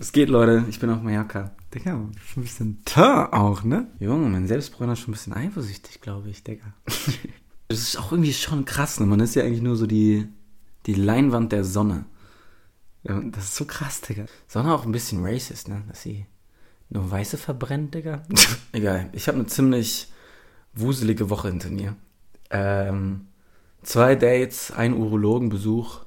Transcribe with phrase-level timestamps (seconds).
[0.00, 0.64] Es geht, Leute.
[0.68, 1.50] Ich bin auf Mallorca.
[1.74, 1.90] Digga,
[2.24, 3.88] schon ein bisschen Teint auch, ne?
[3.98, 6.72] Junge, mein Selbstbräuner ist schon ein bisschen eifersüchtig, glaube ich, Digga.
[7.70, 9.04] Das ist auch irgendwie schon krass, ne?
[9.04, 10.26] Man ist ja eigentlich nur so die,
[10.86, 12.06] die Leinwand der Sonne.
[13.02, 14.24] Ja, das ist so krass, Digga.
[14.46, 15.82] Sonne auch ein bisschen racist, ne?
[15.86, 16.24] Dass sie
[16.88, 18.22] nur Weiße verbrennt, Digga.
[18.72, 19.10] Egal.
[19.12, 20.10] Ich habe eine ziemlich
[20.72, 21.94] wuselige Woche hinter mir.
[22.48, 23.26] Ähm,
[23.82, 26.06] zwei Dates, ein Urologenbesuch.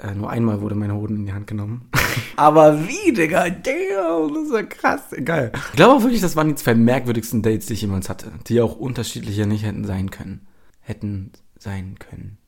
[0.00, 1.90] Äh, nur einmal wurde mein Hoden in die Hand genommen.
[2.36, 3.50] Aber wie, Digga?
[3.50, 5.02] Damn, das ist ja krass.
[5.24, 5.52] Geil.
[5.70, 8.32] Ich glaube auch wirklich, das waren die zwei merkwürdigsten Dates, die ich jemals hatte.
[8.46, 10.46] Die auch unterschiedlicher nicht hätten sein können.
[10.80, 12.38] Hätten sein können.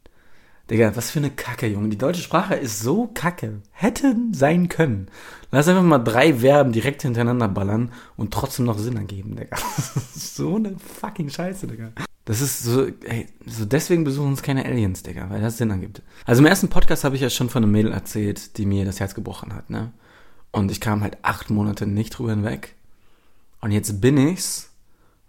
[0.70, 1.88] Digga, was für eine Kacke, Junge.
[1.88, 3.60] Die deutsche Sprache ist so kacke.
[3.72, 5.08] Hätten sein können.
[5.50, 9.56] Lass einfach mal drei Verben direkt hintereinander ballern und trotzdem noch Sinn ergeben, Digga.
[10.14, 11.90] so eine fucking Scheiße, Digga.
[12.30, 16.00] Das ist so, ey, so deswegen besuchen uns keine Aliens, Digga, weil das Sinn ergibt.
[16.26, 19.00] Also im ersten Podcast habe ich ja schon von einem Mädel erzählt, die mir das
[19.00, 19.92] Herz gebrochen hat, ne?
[20.52, 22.76] Und ich kam halt acht Monate nicht drüber hinweg.
[23.60, 24.70] Und jetzt bin ich's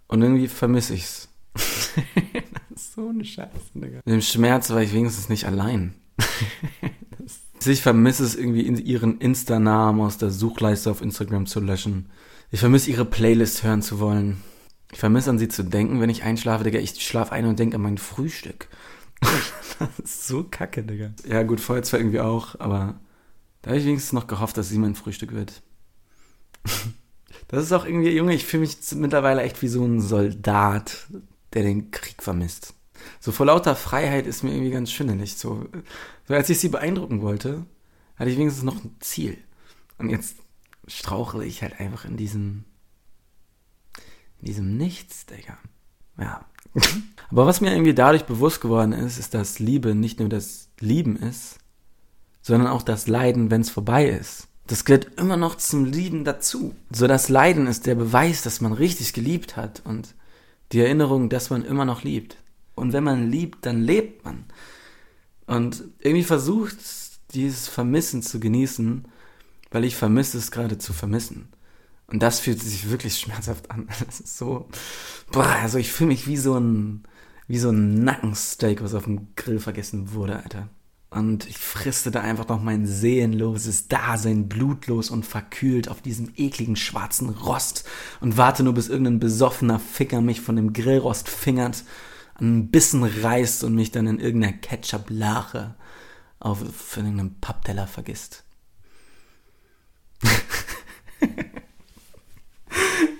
[0.06, 1.28] und irgendwie vermisse ich's.
[2.76, 3.96] so eine Scheiße, Digga.
[4.04, 5.94] Mit dem Schmerz war ich wenigstens nicht allein.
[7.66, 12.10] ich vermisse es irgendwie, ihren Insta-Namen aus der Suchleiste auf Instagram zu löschen.
[12.52, 14.40] Ich vermisse ihre Playlist hören zu wollen.
[14.92, 16.78] Ich vermisse an sie zu denken, wenn ich einschlafe, Digga.
[16.78, 18.68] Ich schlafe ein und denke an mein Frühstück.
[19.78, 21.12] das ist so kacke, Digga.
[21.26, 23.00] Ja, gut, vorher zwar irgendwie auch, aber
[23.62, 25.62] da habe ich wenigstens noch gehofft, dass sie mein Frühstück wird.
[27.48, 31.08] Das ist auch irgendwie, Junge, ich fühle mich mittlerweile echt wie so ein Soldat,
[31.54, 32.74] der den Krieg vermisst.
[33.20, 35.36] So vor lauter Freiheit ist mir irgendwie ganz schwindelig.
[35.36, 35.66] So,
[36.28, 37.64] so als ich sie beeindrucken wollte,
[38.16, 39.38] hatte ich wenigstens noch ein Ziel.
[39.98, 40.36] Und jetzt
[40.86, 42.64] strauchle ich halt einfach in diesem,
[44.42, 45.56] in diesem Nichts, Digga.
[46.18, 46.44] Ja.
[47.30, 51.16] Aber was mir irgendwie dadurch bewusst geworden ist, ist, dass Liebe nicht nur das Lieben
[51.16, 51.58] ist,
[52.42, 54.48] sondern auch das Leiden, wenn es vorbei ist.
[54.66, 56.74] Das gehört immer noch zum Lieben dazu.
[56.90, 60.14] So das Leiden ist der Beweis, dass man richtig geliebt hat und
[60.72, 62.36] die Erinnerung, dass man immer noch liebt.
[62.74, 64.44] Und wenn man liebt, dann lebt man.
[65.46, 66.76] Und irgendwie versucht,
[67.34, 69.06] dieses Vermissen zu genießen,
[69.70, 71.48] weil ich vermisse es gerade zu vermissen.
[72.12, 73.88] Und das fühlt sich wirklich schmerzhaft an.
[74.06, 74.68] Das ist so,
[75.32, 77.04] boah, also ich fühle mich wie so ein,
[77.48, 80.68] wie so ein Nackensteak, was auf dem Grill vergessen wurde, Alter.
[81.08, 86.76] Und ich friste da einfach noch mein seelenloses Dasein blutlos und verkühlt auf diesem ekligen
[86.76, 87.88] schwarzen Rost
[88.20, 91.84] und warte nur, bis irgendein besoffener Ficker mich von dem Grillrost fingert,
[92.34, 95.74] einen Bissen reißt und mich dann in irgendeiner Ketchup-Lache
[96.40, 96.62] auf
[96.96, 98.44] irgendeinem Pappteller vergisst.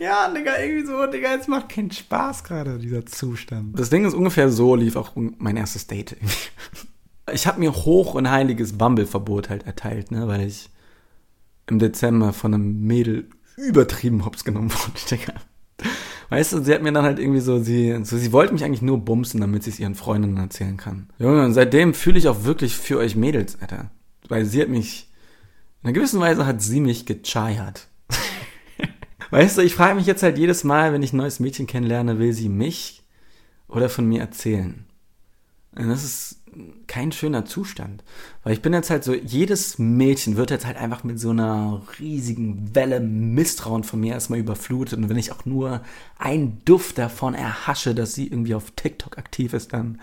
[0.02, 3.78] Ja, Digga, irgendwie so, Digga, jetzt macht keinen Spaß gerade, dieser Zustand.
[3.78, 6.16] Das Ding ist ungefähr so, lief auch mein erstes Date.
[7.32, 10.70] ich habe mir hoch und heiliges Bumble-Verbot halt erteilt, ne, weil ich
[11.68, 15.34] im Dezember von einem Mädel übertrieben hops genommen wurde, Digga.
[16.30, 18.82] Weißt du, sie hat mir dann halt irgendwie so, sie, so, sie wollte mich eigentlich
[18.82, 21.10] nur bumsen, damit sie es ihren Freundinnen erzählen kann.
[21.18, 23.90] Junge, und seitdem fühle ich auch wirklich für euch Mädels, Alter.
[24.28, 25.10] Weil sie hat mich,
[25.82, 27.88] in einer gewissen Weise hat sie mich gechayert.
[29.32, 32.18] Weißt du, ich frage mich jetzt halt jedes Mal, wenn ich ein neues Mädchen kennenlerne,
[32.18, 33.02] will sie mich
[33.66, 34.84] oder von mir erzählen?
[35.74, 36.42] Und das ist
[36.86, 38.04] kein schöner Zustand.
[38.44, 41.82] Weil ich bin jetzt halt so, jedes Mädchen wird jetzt halt einfach mit so einer
[41.98, 44.98] riesigen Welle Misstrauen von mir erstmal überflutet.
[44.98, 45.80] Und wenn ich auch nur
[46.18, 49.98] einen Duft davon erhasche, dass sie irgendwie auf TikTok aktiv ist, dann,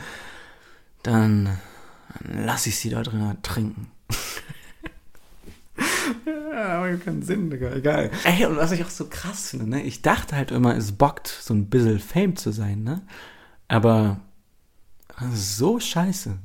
[1.04, 1.58] dann,
[2.24, 3.92] dann lasse ich sie da drin trinken.
[6.26, 8.12] ja, aber keinen Sinn, Digga, egal.
[8.24, 11.28] Ey, und was ich auch so krass finde, ne, ich dachte halt immer, es bockt,
[11.28, 13.02] so ein bisschen Fame zu sein, ne?
[13.68, 14.20] Aber
[15.34, 16.38] so scheiße.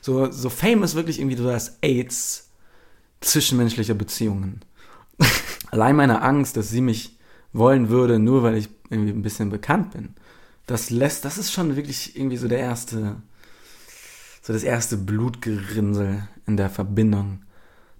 [0.00, 2.50] So, so Fame ist wirklich irgendwie so das AIDS
[3.20, 4.60] zwischenmenschlicher Beziehungen.
[5.70, 7.18] Allein meine Angst, dass sie mich
[7.52, 10.14] wollen würde, nur weil ich irgendwie ein bisschen bekannt bin,
[10.66, 13.16] das lässt, das ist schon wirklich irgendwie so der erste,
[14.42, 17.40] so das erste Blutgerinnsel in der Verbindung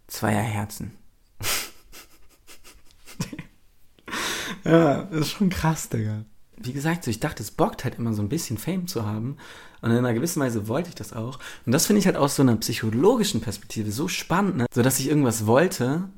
[0.07, 0.93] zweier Herzen.
[4.65, 6.25] ja, das ist schon krass, Digga
[6.57, 9.37] wie gesagt, so ich dachte, es bockt halt immer so ein bisschen Fame zu haben.
[9.81, 11.39] Und in einer gewissen Weise wollte ich das auch.
[11.67, 14.67] Und das finde ich halt aus so einer psychologischen Perspektive so spannend, ne?
[14.73, 16.09] so dass ich irgendwas wollte,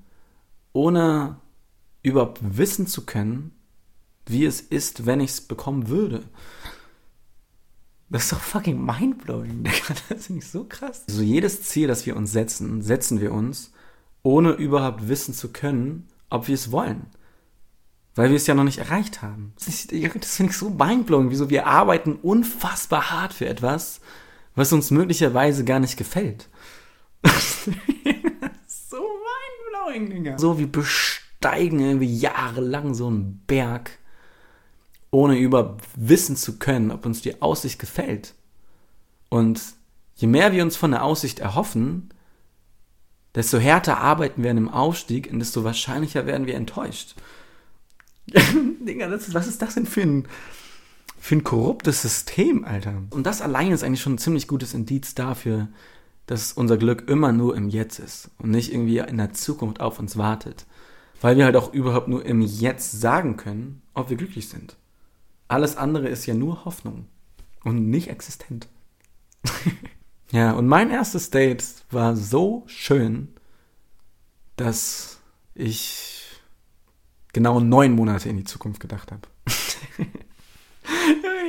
[0.72, 1.36] ohne
[2.02, 3.52] überhaupt wissen zu können,
[4.26, 6.22] wie es ist, wenn ich es bekommen würde.
[8.08, 9.94] Das ist doch fucking mindblowing, Digga.
[10.08, 11.02] Das finde ich so krass.
[11.08, 13.72] So jedes Ziel, das wir uns setzen, setzen wir uns,
[14.26, 17.06] ohne überhaupt wissen zu können, ob wir es wollen
[18.18, 19.52] weil wir es ja noch nicht erreicht haben.
[19.62, 24.00] Das, finde ich so mindblowing, wieso wir arbeiten unfassbar hart für etwas,
[24.54, 26.48] was uns möglicherweise gar nicht gefällt.
[28.66, 28.96] so
[29.96, 30.38] going, Digga.
[30.38, 33.98] So, wir besteigen irgendwie jahrelang so einen Berg,
[35.10, 38.34] ohne über wissen zu können, ob uns die Aussicht gefällt.
[39.28, 39.60] Und
[40.16, 42.10] je mehr wir uns von der Aussicht erhoffen,
[43.36, 47.14] desto härter arbeiten wir an dem Aufstieg und desto wahrscheinlicher werden wir enttäuscht.
[48.34, 50.28] Ist, was ist das denn für ein,
[51.18, 53.02] für ein korruptes System, Alter?
[53.10, 55.68] Und das allein ist eigentlich schon ein ziemlich gutes Indiz dafür,
[56.26, 59.98] dass unser Glück immer nur im Jetzt ist und nicht irgendwie in der Zukunft auf
[59.98, 60.66] uns wartet.
[61.20, 64.76] Weil wir halt auch überhaupt nur im Jetzt sagen können, ob wir glücklich sind.
[65.48, 67.06] Alles andere ist ja nur Hoffnung
[67.64, 68.68] und nicht existent.
[70.32, 73.28] ja, und mein erstes Date war so schön,
[74.56, 75.20] dass
[75.54, 76.24] ich
[77.32, 79.28] genau neun Monate in die Zukunft gedacht habe.
[79.46, 79.76] ich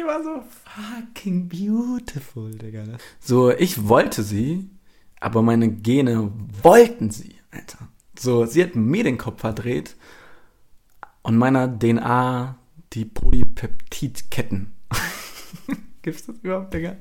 [0.06, 2.83] war so fucking beautiful, Digga.
[3.19, 4.69] So, ich wollte sie,
[5.19, 6.31] aber meine Gene
[6.62, 7.89] wollten sie, Alter.
[8.18, 9.95] So, sie hat mir den Kopf verdreht
[11.21, 12.57] und meiner DNA
[12.94, 14.76] die Polypeptidketten.
[16.07, 16.95] Gibt's das überhaupt, Digga?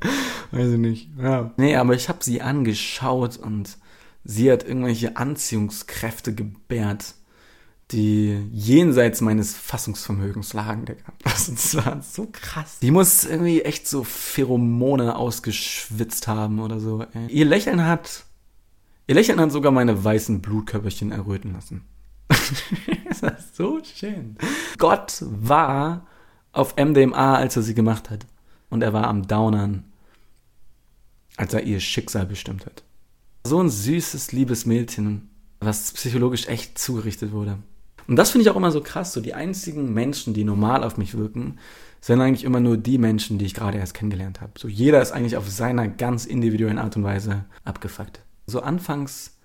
[0.50, 1.10] Weiß ich nicht.
[1.16, 1.52] Ja.
[1.58, 3.78] Nee, aber ich habe sie angeschaut und
[4.24, 7.14] sie hat irgendwelche Anziehungskräfte gebärt,
[7.92, 11.04] die jenseits meines Fassungsvermögens lagen, Digga.
[11.22, 12.80] Das war so krass.
[12.80, 17.06] Die muss irgendwie echt so Pheromone ausgeschwitzt haben oder so.
[17.14, 17.28] Ey.
[17.28, 18.24] Ihr Lächeln hat,
[19.06, 21.84] ihr Lächeln hat sogar meine weißen Blutkörperchen erröten lassen.
[23.08, 24.36] das war so schön.
[24.78, 26.08] Gott war
[26.50, 28.26] auf MDMA, als er sie gemacht hat.
[28.70, 29.84] Und er war am Downern,
[31.36, 32.82] als er ihr Schicksal bestimmt hat.
[33.44, 35.28] So ein süßes, liebes Mädchen,
[35.60, 37.58] was psychologisch echt zugerichtet wurde.
[38.08, 39.12] Und das finde ich auch immer so krass.
[39.12, 41.58] So die einzigen Menschen, die normal auf mich wirken,
[42.00, 44.52] sind eigentlich immer nur die Menschen, die ich gerade erst kennengelernt habe.
[44.58, 48.20] So jeder ist eigentlich auf seiner ganz individuellen Art und Weise abgefuckt.
[48.46, 49.36] So anfangs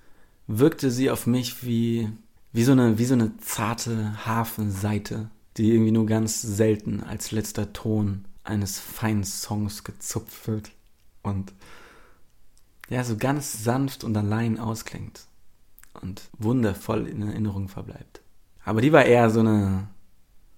[0.47, 2.09] wirkte sie auf mich wie
[2.53, 7.73] wie so eine, wie so eine zarte Hafenseite, die irgendwie nur ganz selten als letzter
[7.73, 10.71] Ton eines feinen Songs gezupft wird
[11.21, 11.53] und
[12.89, 15.25] ja, so ganz sanft und allein ausklingt
[16.01, 18.21] und wundervoll in Erinnerung verbleibt.
[18.63, 19.87] Aber die war eher so eine,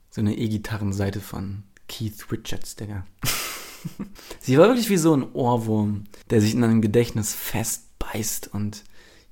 [0.09, 3.05] so eine E-Gitarrenseite von Keith Richards, Digga.
[4.39, 8.83] Sie war wirklich wie so ein Ohrwurm, der sich in einem Gedächtnis festbeißt und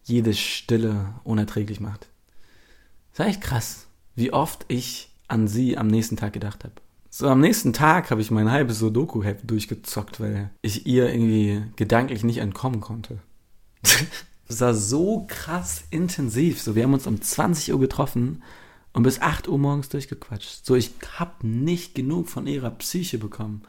[0.04, 2.07] jede Stille unerträglich macht.
[3.12, 6.75] Das war echt krass, wie oft ich an sie am nächsten Tag gedacht habe.
[7.13, 12.23] So am nächsten Tag habe ich mein halbes Sudoku-Heft durchgezockt, weil ich ihr irgendwie gedanklich
[12.23, 13.19] nicht entkommen konnte.
[14.47, 16.61] das war so krass intensiv.
[16.61, 18.41] So, wir haben uns um 20 Uhr getroffen
[18.93, 20.65] und bis 8 Uhr morgens durchgequatscht.
[20.65, 23.63] So, ich hab nicht genug von ihrer Psyche bekommen.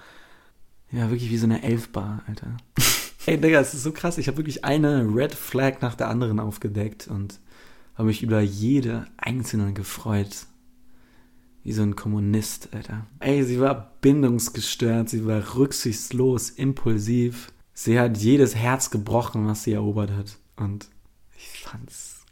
[0.92, 2.56] Ja, wirklich wie so eine Elfbar, Alter.
[3.26, 4.18] Ey, Digga, es ist so krass.
[4.18, 7.40] Ich habe wirklich eine Red Flag nach der anderen aufgedeckt und
[7.96, 10.46] habe mich über jede einzelne gefreut.
[11.64, 13.06] Wie so ein Kommunist, Alter.
[13.20, 17.53] Ey, sie war bindungsgestört, sie war rücksichtslos, impulsiv.
[17.73, 20.38] Sie hat jedes Herz gebrochen, was sie erobert hat.
[20.56, 20.88] Und
[21.37, 22.23] ich fand's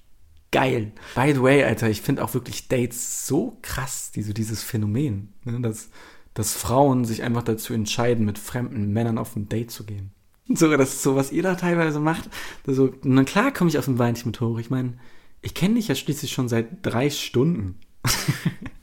[0.51, 0.93] geil.
[1.15, 5.61] By the way, Alter, ich finde auch wirklich Dates so krass, diese, dieses Phänomen, ne,
[5.61, 5.91] dass,
[6.35, 10.13] dass Frauen sich einfach dazu entscheiden, mit fremden Männern auf ein Date zu gehen.
[10.49, 12.29] So, das ist so, was ihr da teilweise macht.
[12.67, 14.59] Also, na klar komme ich auf ein Weinchen mit hoch.
[14.59, 14.95] Ich meine,
[15.43, 17.79] ich kenne dich ja schließlich schon seit drei Stunden.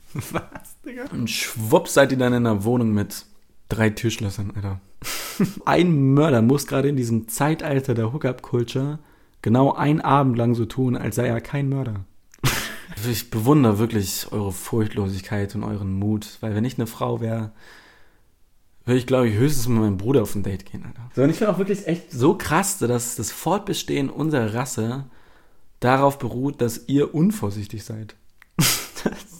[0.14, 1.04] Was, Digga?
[1.12, 3.26] Und schwupp seid ihr dann in einer Wohnung mit
[3.68, 4.80] drei Türschlössern, Alter.
[5.64, 8.98] ein Mörder muss gerade in diesem Zeitalter der Hookup-Culture
[9.42, 12.04] genau einen Abend lang so tun, als sei er kein Mörder.
[13.10, 17.52] ich bewundere wirklich eure Furchtlosigkeit und euren Mut, weil wenn ich eine Frau wäre,
[18.84, 21.10] würde ich, glaube ich, höchstens mit meinem Bruder auf ein Date gehen, Alter.
[21.14, 25.04] So, und ich finde auch wirklich echt so krass, dass das Fortbestehen unserer Rasse
[25.80, 28.16] darauf beruht, dass ihr unvorsichtig seid.
[28.56, 29.37] das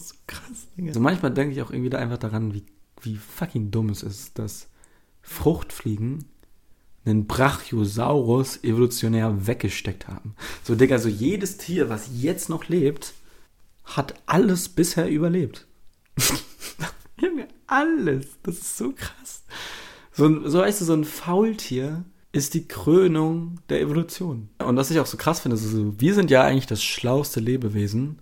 [0.87, 2.65] ist so manchmal denke ich auch irgendwie da einfach daran, wie,
[3.03, 4.69] wie fucking dumm es ist, dass
[5.23, 6.25] Fruchtfliegen
[7.05, 10.35] einen Brachiosaurus evolutionär weggesteckt haben.
[10.63, 13.15] So, Digga, so jedes Tier, was jetzt noch lebt,
[13.85, 15.67] hat alles bisher überlebt.
[17.21, 18.27] Junge, alles.
[18.43, 19.45] Das ist so krass.
[20.13, 24.49] So, so weißt du, so ein Faultier ist die Krönung der Evolution.
[24.59, 27.41] Und was ich auch so krass finde, ist, also, wir sind ja eigentlich das schlauste
[27.41, 28.21] Lebewesen,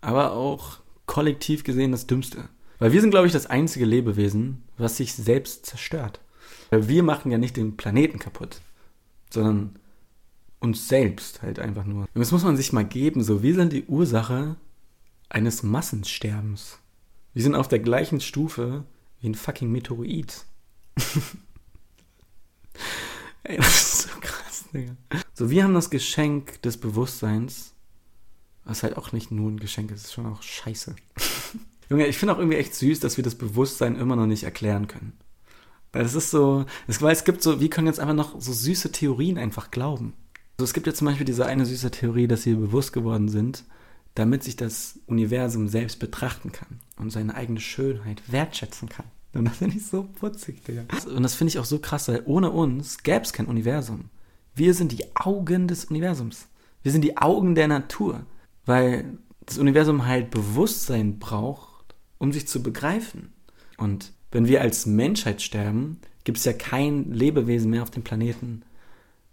[0.00, 0.78] aber auch
[1.10, 2.48] kollektiv gesehen das dümmste.
[2.78, 6.20] Weil wir sind, glaube ich, das einzige Lebewesen, was sich selbst zerstört.
[6.70, 8.60] Weil wir machen ja nicht den Planeten kaputt,
[9.28, 9.80] sondern
[10.60, 12.02] uns selbst halt einfach nur.
[12.02, 14.54] Und das muss man sich mal geben, so wir sind die Ursache
[15.28, 16.78] eines Massensterbens.
[17.34, 18.84] Wir sind auf der gleichen Stufe
[19.20, 20.44] wie ein fucking Meteorit.
[23.42, 24.92] Ey, das ist so krass, Digga.
[25.34, 27.74] So, wir haben das Geschenk des Bewusstseins
[28.64, 30.94] Was halt auch nicht nur ein Geschenk ist, ist schon auch scheiße.
[31.90, 34.86] Junge, ich finde auch irgendwie echt süß, dass wir das Bewusstsein immer noch nicht erklären
[34.86, 35.14] können.
[35.92, 38.52] Weil es ist so, es, weil es gibt so, wir können jetzt einfach noch so
[38.52, 40.14] süße Theorien einfach glauben.
[40.56, 43.64] Also es gibt ja zum Beispiel diese eine süße Theorie, dass wir bewusst geworden sind,
[44.14, 49.06] damit sich das Universum selbst betrachten kann und seine eigene Schönheit wertschätzen kann.
[49.32, 50.84] Und das finde ich so putzig, Digga.
[51.06, 54.10] Und das finde ich auch so krass, weil ohne uns gäbe es kein Universum.
[54.54, 56.48] Wir sind die Augen des Universums.
[56.82, 58.26] Wir sind die Augen der Natur.
[58.66, 63.32] Weil das Universum halt Bewusstsein braucht, um sich zu begreifen.
[63.78, 68.62] Und wenn wir als Menschheit sterben, gibt es ja kein Lebewesen mehr auf dem Planeten,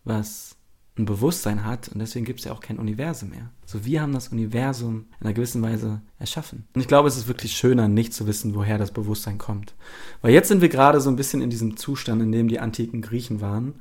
[0.03, 0.55] was
[0.98, 3.51] ein Bewusstsein hat und deswegen gibt es ja auch kein Universum mehr.
[3.65, 6.65] So wir haben das Universum in einer gewissen Weise erschaffen.
[6.74, 9.75] Und ich glaube, es ist wirklich schöner, nicht zu wissen, woher das Bewusstsein kommt.
[10.22, 13.01] Weil jetzt sind wir gerade so ein bisschen in diesem Zustand, in dem die antiken
[13.01, 13.75] Griechen waren,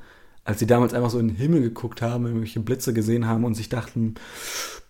[0.45, 3.55] als sie damals einfach so in den Himmel geguckt haben, irgendwelche Blitze gesehen haben und
[3.55, 4.15] sich dachten,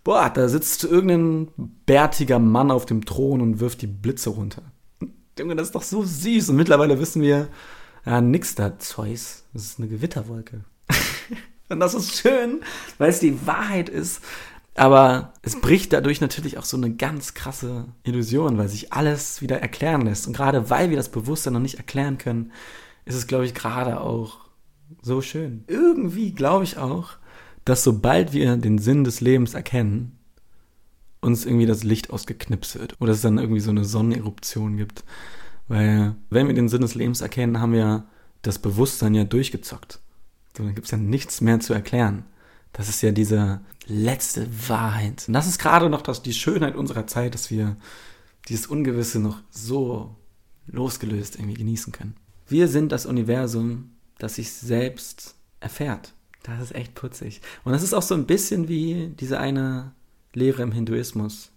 [0.07, 1.49] boah, da sitzt irgendein
[1.85, 4.63] bärtiger Mann auf dem Thron und wirft die Blitze runter.
[5.37, 6.51] Junge, das ist doch so süß.
[6.51, 7.49] Und mittlerweile wissen wir,
[8.05, 9.43] ja, nix da, Zeus.
[9.53, 10.61] Das ist eine Gewitterwolke.
[11.69, 12.61] und das ist schön,
[12.99, 14.23] weil es die Wahrheit ist.
[14.77, 19.61] Aber es bricht dadurch natürlich auch so eine ganz krasse Illusion, weil sich alles wieder
[19.61, 20.29] erklären lässt.
[20.29, 22.53] Und gerade weil wir das Bewusstsein noch nicht erklären können,
[23.07, 24.39] ist es, glaube ich, gerade auch
[25.03, 25.65] so schön.
[25.67, 27.17] Irgendwie glaube ich auch,
[27.67, 30.19] dass sobald wir den Sinn des Lebens erkennen,
[31.21, 35.05] uns irgendwie das Licht ausgeknipst wird oder es dann irgendwie so eine Sonneneruption gibt.
[35.67, 38.07] Weil wenn wir den Sinn des Lebens erkennen, haben wir
[38.43, 39.99] das Bewusstsein ja durchgezockt.
[40.57, 42.25] So, dann gibt es ja nichts mehr zu erklären.
[42.73, 45.25] Das ist ja diese letzte Wahrheit.
[45.27, 47.77] Und das ist gerade noch das, die Schönheit unserer Zeit, dass wir
[48.49, 50.15] dieses Ungewisse noch so
[50.67, 52.15] losgelöst irgendwie genießen können.
[52.47, 56.15] Wir sind das Universum, das sich selbst erfährt.
[56.47, 57.41] Das ist echt putzig.
[57.65, 59.93] Und das ist auch so ein bisschen wie diese eine
[60.33, 61.51] Lehre im Hinduismus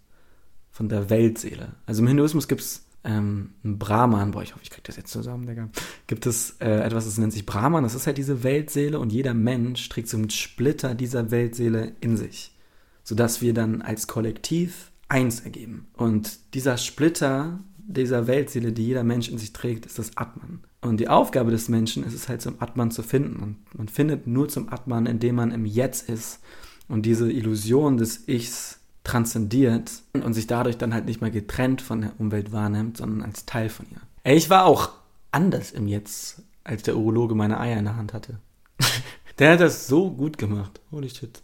[0.72, 1.74] von der Weltseele.
[1.86, 5.12] Also im Hinduismus gibt es ähm, einen Brahman, boah, ich hoffe, ich kriege das jetzt
[5.12, 5.70] zusammen, Digga.
[6.08, 9.34] Gibt es äh, etwas, das nennt sich Brahman, das ist halt diese Weltseele und jeder
[9.34, 12.56] Mensch trägt so einen Splitter dieser Weltseele in sich,
[13.04, 15.88] sodass wir dann als Kollektiv eins ergeben.
[15.94, 20.62] Und dieser Splitter dieser Weltseele, die jeder Mensch in sich trägt, ist das Atman.
[20.82, 23.44] Und die Aufgabe des Menschen ist es halt zum Atman zu finden.
[23.44, 26.40] Und man findet nur zum Atman, indem man im Jetzt ist
[26.88, 32.02] und diese Illusion des Ichs transzendiert und sich dadurch dann halt nicht mehr getrennt von
[32.02, 34.02] der Umwelt wahrnimmt, sondern als Teil von ihr.
[34.24, 34.92] Ey, ich war auch
[35.32, 38.40] anders im Jetzt, als der Urologe meine Eier in der Hand hatte.
[39.40, 40.80] der hat das so gut gemacht.
[40.92, 41.42] Holy shit.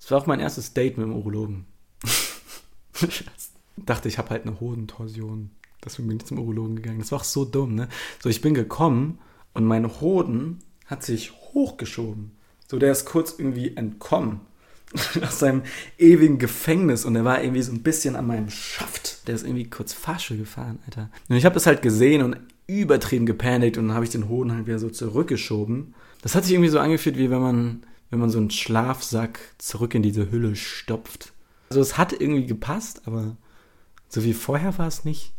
[0.00, 1.66] Das war auch mein erstes Date mit dem Urologen.
[3.76, 5.50] dachte, ich habe halt eine Hodentorsion.
[5.84, 7.00] Deswegen bin ich zum Urologen gegangen.
[7.00, 7.88] Das war auch so dumm, ne?
[8.22, 9.18] So, ich bin gekommen
[9.52, 12.32] und mein Hoden hat sich hochgeschoben.
[12.68, 14.40] So, der ist kurz irgendwie entkommen
[15.22, 15.62] aus seinem
[15.98, 19.26] ewigen Gefängnis und er war irgendwie so ein bisschen an meinem Schaft.
[19.26, 21.10] Der ist irgendwie kurz Fasche gefahren, Alter.
[21.28, 22.36] Und ich habe das halt gesehen und
[22.66, 25.94] übertrieben gepanikt und dann habe ich den Hoden halt wieder so zurückgeschoben.
[26.22, 29.94] Das hat sich irgendwie so angefühlt, wie wenn man, wenn man so einen Schlafsack zurück
[29.94, 31.32] in diese Hülle stopft.
[31.70, 33.36] Also es hat irgendwie gepasst, aber
[34.08, 35.32] so wie vorher war es nicht.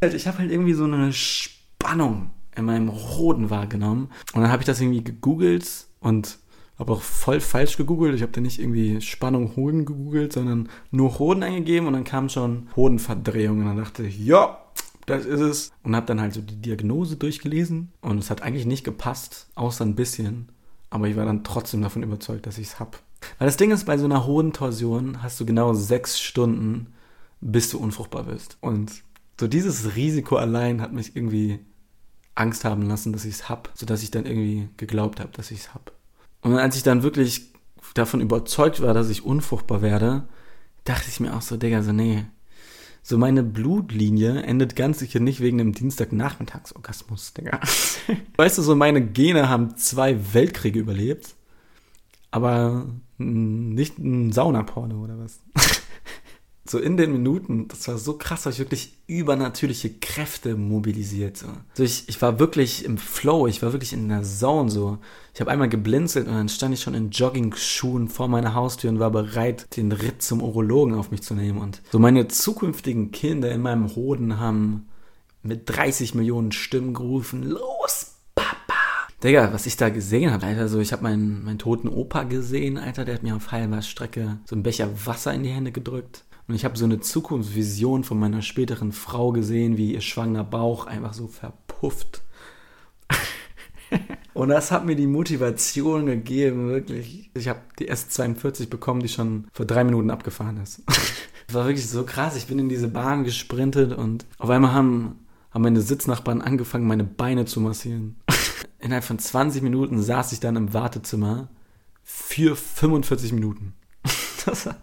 [0.00, 4.10] Ich habe halt irgendwie so eine Spannung in meinem Hoden wahrgenommen.
[4.32, 6.38] Und dann habe ich das irgendwie gegoogelt und
[6.78, 8.14] habe auch voll falsch gegoogelt.
[8.14, 12.28] Ich habe da nicht irgendwie Spannung Hoden gegoogelt, sondern nur Hoden eingegeben und dann kam
[12.28, 13.60] schon Hodenverdrehung.
[13.60, 14.58] Und dann dachte ich, ja,
[15.06, 15.72] das ist es.
[15.82, 19.84] Und habe dann halt so die Diagnose durchgelesen und es hat eigentlich nicht gepasst, außer
[19.84, 20.50] ein bisschen.
[20.88, 22.98] Aber ich war dann trotzdem davon überzeugt, dass ich es habe.
[23.38, 26.94] Weil das Ding ist, bei so einer Hodentorsion hast du genau sechs Stunden
[27.40, 28.58] bis du unfruchtbar bist.
[28.60, 29.02] Und
[29.40, 31.60] so dieses Risiko allein hat mich irgendwie
[32.34, 35.60] Angst haben lassen, dass ich es hab, sodass ich dann irgendwie geglaubt habe, dass ich
[35.60, 35.92] es hab.
[36.42, 37.50] Und als ich dann wirklich
[37.94, 40.28] davon überzeugt war, dass ich unfruchtbar werde,
[40.84, 42.26] dachte ich mir auch so, Digga, so nee,
[43.02, 47.60] so meine Blutlinie endet ganz sicher nicht wegen einem Dienstagnachmittagsorgasmus, Digga.
[48.36, 51.34] weißt du, so meine Gene haben zwei Weltkriege überlebt,
[52.30, 55.40] aber nicht ein Saunaporno oder was
[56.70, 61.36] so in den Minuten, das war so krass, habe ich wirklich übernatürliche Kräfte mobilisiert.
[61.36, 61.48] So.
[61.70, 64.98] Also ich, ich war wirklich im Flow, ich war wirklich in der Zone so.
[65.34, 69.00] Ich habe einmal geblinzelt und dann stand ich schon in Jogging-Schuhen vor meiner Haustür und
[69.00, 71.58] war bereit, den Ritt zum Urologen auf mich zu nehmen.
[71.58, 74.86] Und so meine zukünftigen Kinder in meinem Hoden haben
[75.42, 78.74] mit 30 Millionen Stimmen gerufen, los, Papa!
[79.24, 82.78] Digga, was ich da gesehen habe, Alter, so ich habe meinen, meinen toten Opa gesehen,
[82.78, 86.24] Alter, der hat mir auf halber Strecke so einen Becher Wasser in die Hände gedrückt.
[86.50, 90.88] Und ich habe so eine Zukunftsvision von meiner späteren Frau gesehen, wie ihr schwangerer Bauch
[90.88, 92.22] einfach so verpufft.
[94.34, 97.30] Und das hat mir die Motivation gegeben, wirklich.
[97.34, 100.82] Ich habe die S42 bekommen, die schon vor drei Minuten abgefahren ist.
[101.46, 102.34] Das war wirklich so krass.
[102.34, 105.20] Ich bin in diese Bahn gesprintet und auf einmal haben,
[105.52, 108.16] haben meine Sitznachbarn angefangen, meine Beine zu massieren.
[108.80, 111.48] Innerhalb von 20 Minuten saß ich dann im Wartezimmer
[112.02, 113.74] für 45 Minuten.
[114.44, 114.76] Das war,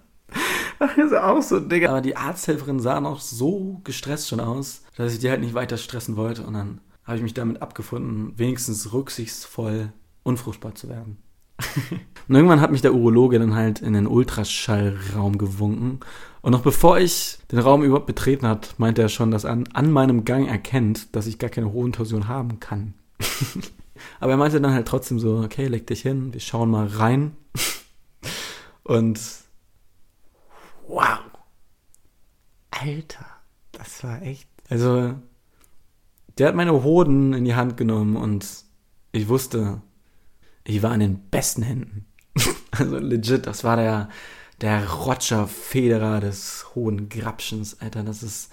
[0.79, 1.89] das ist auch so, Digga.
[1.89, 5.77] Aber die Arzthelferin sah noch so gestresst schon aus, dass ich die halt nicht weiter
[5.77, 6.43] stressen wollte.
[6.43, 9.93] Und dann habe ich mich damit abgefunden, wenigstens rücksichtsvoll
[10.24, 11.17] unfruchtbar zu werden.
[12.27, 16.01] und irgendwann hat mich der Urologe dann halt in den Ultraschallraum gewunken.
[16.41, 19.91] Und noch bevor ich den Raum überhaupt betreten hat, meinte er schon, dass er an,
[19.91, 22.93] meinem Gang erkennt, dass ich gar keine Hodentorsion haben kann.
[24.19, 27.36] Aber er meinte dann halt trotzdem so, okay, leg dich hin, wir schauen mal rein.
[28.84, 29.19] Und
[30.88, 31.20] wow.
[32.72, 33.25] Alter,
[33.72, 34.48] das war echt.
[34.70, 35.15] Also,
[36.38, 38.46] der hat meine Hoden in die Hand genommen und
[39.12, 39.82] ich wusste,
[40.63, 42.06] ich war in den besten Händen.
[42.72, 44.10] also legit, das war der,
[44.62, 48.03] der Roger Federer des hohen Grabschens, Alter.
[48.03, 48.51] Das ist,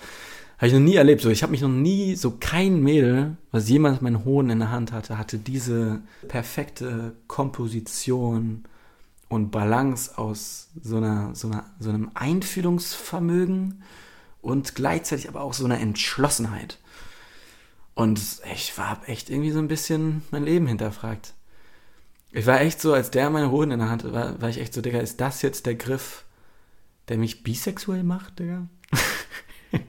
[0.58, 1.20] habe ich noch nie erlebt.
[1.20, 4.70] So, ich habe mich noch nie, so kein Mädel, was jemals meinen Hoden in der
[4.70, 8.64] Hand hatte, hatte diese perfekte Komposition
[9.28, 13.82] und Balance aus so einer, so einer, so einem Einfühlungsvermögen
[14.42, 16.78] und gleichzeitig aber auch so einer Entschlossenheit.
[17.94, 18.20] Und
[18.52, 21.34] ich war echt irgendwie so ein bisschen mein Leben hinterfragt.
[22.32, 24.74] Ich war echt so, als der meine Hoden in der Hand war, war ich echt
[24.74, 26.24] so, Digga, ist das jetzt der Griff,
[27.08, 28.66] der mich bisexuell macht, Digga?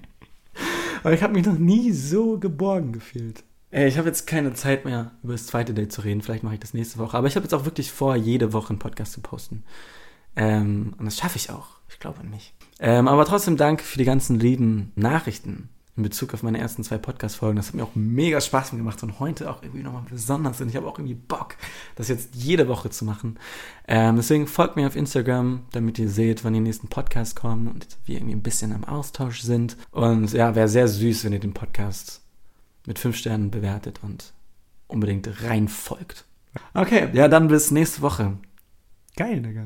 [1.03, 3.43] Aber ich habe mich noch nie so geborgen gefühlt.
[3.75, 6.21] Ey, ich habe jetzt keine Zeit mehr, über das zweite Date zu reden.
[6.21, 7.17] Vielleicht mache ich das nächste Woche.
[7.17, 9.65] Aber ich habe jetzt auch wirklich vor, jede Woche einen Podcast zu posten.
[10.37, 11.67] Ähm, und das schaffe ich auch.
[11.89, 12.53] Ich glaube an mich.
[12.79, 15.67] Ähm, aber trotzdem Dank für die ganzen lieben Nachrichten
[15.97, 17.57] in Bezug auf meine ersten zwei Podcast-Folgen.
[17.57, 20.61] Das hat mir auch mega Spaß gemacht und heute auch irgendwie nochmal besonders.
[20.61, 21.57] Und ich habe auch irgendwie Bock,
[21.97, 23.37] das jetzt jede Woche zu machen.
[23.89, 27.87] Ähm, deswegen folgt mir auf Instagram, damit ihr seht, wann die nächsten Podcasts kommen und
[28.05, 29.75] wir irgendwie ein bisschen am Austausch sind.
[29.91, 32.24] Und ja, wäre sehr süß, wenn ihr den Podcast
[32.87, 34.33] mit fünf Sternen bewertet und
[34.87, 36.25] unbedingt rein folgt.
[36.73, 38.37] Okay, ja, dann bis nächste Woche.
[39.15, 39.63] Geil, Digga.